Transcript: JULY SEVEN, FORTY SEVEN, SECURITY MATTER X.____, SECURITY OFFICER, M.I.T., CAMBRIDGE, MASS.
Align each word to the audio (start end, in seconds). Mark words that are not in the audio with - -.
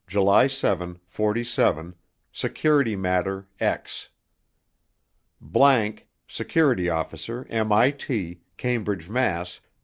JULY 0.07 0.47
SEVEN, 0.49 0.99
FORTY 1.05 1.43
SEVEN, 1.43 1.93
SECURITY 2.33 2.95
MATTER 2.95 3.47
X.____, 3.59 4.09
SECURITY 6.27 6.89
OFFICER, 6.89 7.45
M.I.T., 7.51 8.41
CAMBRIDGE, 8.57 9.09
MASS. 9.09 9.61